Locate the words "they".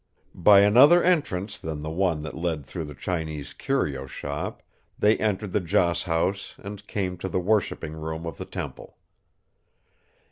4.97-5.15